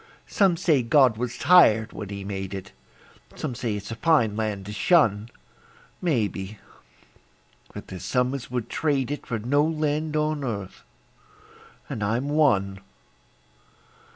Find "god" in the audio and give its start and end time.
0.81-1.15